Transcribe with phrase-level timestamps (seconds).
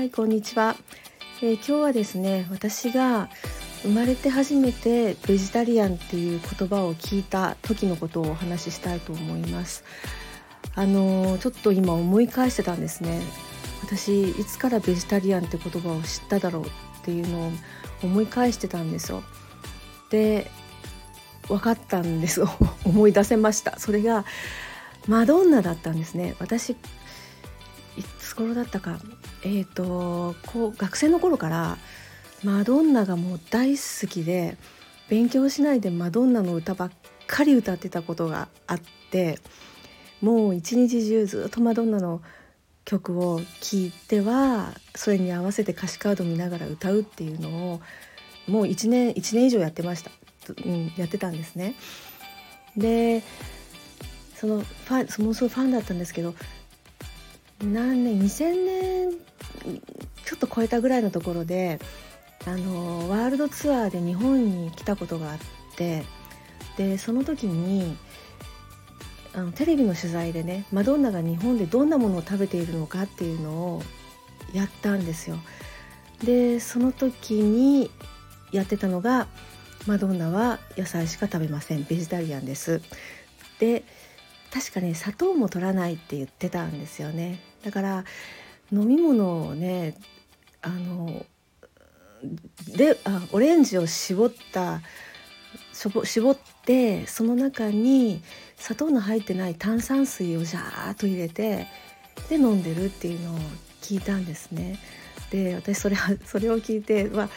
[0.00, 0.76] はいこんにちは、
[1.42, 3.28] えー、今日はですね私が
[3.82, 9.84] 生まれて初めてベジタリアンっていう言葉を聞いた時のことをお話ししたいと思います。
[10.74, 13.20] あのー、ちょっと今思い返してたんですね。
[13.82, 16.68] 私いつからベジタリアンって言葉を知っただろうっ
[17.02, 17.52] ていうのを
[18.02, 19.22] 思い返してたんですよ。
[20.08, 20.50] で
[21.46, 22.42] 分かったんです。
[22.86, 23.78] 思い出せました。
[23.78, 24.24] それが
[25.06, 26.36] マドンナだったんですね。
[26.38, 26.76] 私い
[28.18, 28.98] つ頃だったか。
[29.42, 31.78] えっ、ー、とこう学生の頃から
[32.42, 34.56] マドンナがもう大好きで
[35.08, 36.90] 勉強しないでマドンナの歌ばっ
[37.26, 38.80] かり歌ってたことがあっ
[39.10, 39.38] て
[40.20, 42.22] もう一日中ずっとマドンナの
[42.84, 47.80] 曲を聴いてはそれに合わせて歌詞カード見ながら歌うっていうのを
[48.46, 50.10] もう1年1年以上やってました、
[50.64, 51.74] うん、やってたんですね。
[52.76, 53.22] で
[54.34, 56.34] そのファンそもそもファンだったんですけど
[57.62, 59.29] 何年2000年
[60.40, 61.78] と超えたぐらいのところで
[62.46, 65.38] あのワールドツアーで日本に来たことがあっ
[65.76, 66.04] て
[66.76, 67.96] でその時に
[69.34, 73.82] あのテレビの取材でねマドンナが日本でどんなものを食べているのかっていうのを
[74.52, 75.38] やったんですよ。
[76.24, 77.90] でその時に
[78.52, 79.28] やってたのが
[79.86, 82.82] マドンナは野菜しか食べませんベジタリアンです。
[83.58, 83.84] で
[84.52, 87.40] 確かね砂糖も取らないって言ってたんですよね。
[87.62, 88.04] だから
[88.72, 89.94] 飲み物をね
[90.62, 91.24] あの
[92.76, 94.80] であオレンジを絞った
[95.72, 98.22] 絞ってその中に
[98.56, 101.66] 砂糖の入ってない炭酸水をジャーッと入れて
[102.28, 103.38] で飲んでるっていうのを
[103.80, 104.78] 聞いたんですね。
[105.30, 107.28] で私それそれを聞いて、まあ、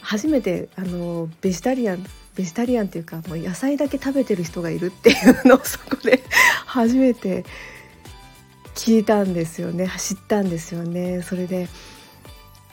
[0.00, 6.22] 初めてあのベジタリアンベジタリアンっていうかもう野菜だけ食べてる人がいるっていうのを そこで
[6.66, 7.44] 初めて
[8.74, 11.68] 聞いたんですよね知ったんですよねそれで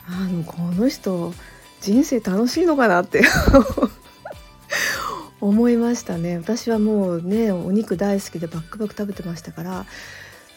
[0.08, 1.34] あのこの人
[1.82, 3.24] 人生楽しいのかなって。
[5.42, 6.38] 思いましたね。
[6.38, 9.86] 私はもうねお肉大好きでバックバック食べてましたから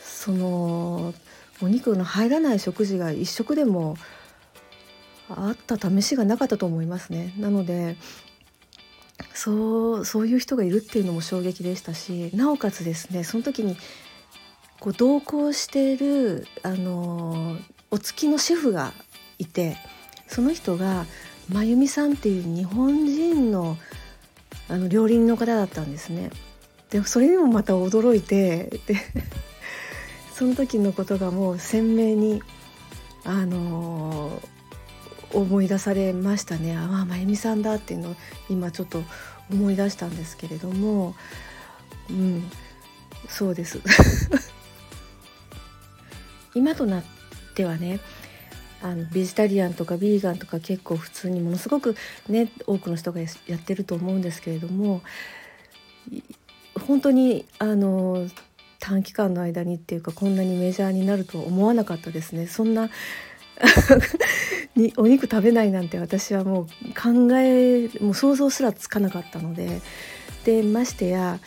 [0.01, 1.13] その
[1.61, 3.97] お肉の入らない食事が一食でも
[5.29, 7.35] あった試しがなかったと思いますね。
[7.39, 7.97] なので
[9.35, 13.77] そうそういう人がいるっていうのも衝撃でしたしなおかつですねその時に
[14.81, 17.57] こう同行しているあの
[17.91, 18.93] お付きのシェフが
[19.39, 19.77] いて
[20.27, 21.07] その人が
[21.49, 23.77] 真由美さんっていう日本人の
[24.69, 26.31] あの料理人の方だったんですね。
[26.91, 28.97] でそれにもまた驚いてで
[30.35, 32.43] その時のことがもう鮮明に
[33.25, 34.43] あの
[35.33, 36.77] 思い出されましたね。
[36.77, 38.17] ああ真由美さんだっていうのを
[38.51, 39.03] 今ちょっと
[39.51, 41.15] 思い出したんですけれども。
[42.11, 42.51] うん
[43.29, 43.81] そうです。
[46.55, 47.05] 今となっ
[47.55, 48.01] てはね
[48.83, 51.97] あのベジタリアンとかビーガンとか結構普通にものすごく
[52.29, 55.03] ね多くの人がやってると思うんですけれども
[56.87, 58.27] 本当にあの
[58.79, 62.47] 短期間の間にっていうかこんなにメジャーになるとは思わなかったですね。
[62.47, 62.89] そんな
[64.77, 69.81] にお肉食べないなんて私はもう考えもう想像すらつかなかったので。
[70.45, 71.41] でましてや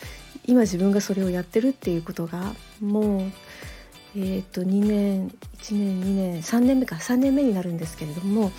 [0.46, 3.32] 今自分がそれをやってるっていうことがもう
[4.14, 5.28] えーと、2年
[5.58, 6.96] 1年2年3年目か。
[6.96, 8.52] 3年目になるんですけれども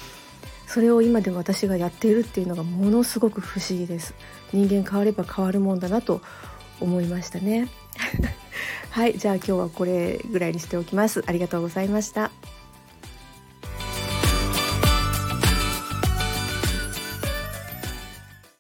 [0.68, 4.16] それを今で私がやっているっていうのがものすごく不思議です。
[4.52, 6.22] 人間変われば変わるもんだなと
[6.80, 7.70] 思いましたね。
[8.90, 9.18] はい。
[9.18, 11.24] じゃあ今日はこれぐらいにしておきます。
[11.28, 12.32] ありがとうございました。